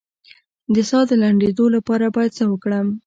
د 0.73 0.75
ساه 0.89 1.03
د 1.09 1.11
لنډیدو 1.21 1.65
لپاره 1.75 2.05
باید 2.15 2.31
څه 2.37 2.43
وکړم؟ 2.51 2.87